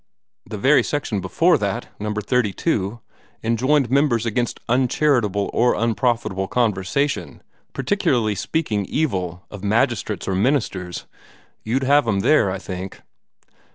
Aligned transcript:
"The 0.47 0.57
very 0.57 0.81
section 0.81 1.21
before 1.21 1.59
that, 1.59 1.89
Number 1.99 2.21
32, 2.21 2.99
enjoins 3.43 3.91
members 3.91 4.25
against 4.25 4.59
'uncharitable 4.67 5.51
or 5.53 5.75
unprofitable 5.75 6.47
conversation 6.47 7.43
particularly 7.71 8.33
speaking 8.33 8.85
evil 8.87 9.45
of 9.51 9.63
magistrates 9.63 10.27
or 10.27 10.33
ministers.' 10.33 11.05
You'd 11.63 11.83
have 11.83 12.07
'em 12.07 12.21
there, 12.21 12.49
I 12.49 12.57
think." 12.57 13.01